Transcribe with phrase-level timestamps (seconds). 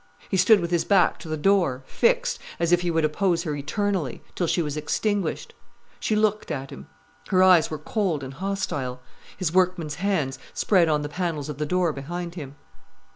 [0.29, 3.55] He stood with his back to the door, fixed, as if he would oppose her
[3.55, 5.53] eternally, till she was extinguished.
[5.99, 6.87] She looked at him.
[7.27, 8.99] Her eyes were cold and hostile.
[9.37, 12.55] His workman's hands spread on the panels of the door behind him.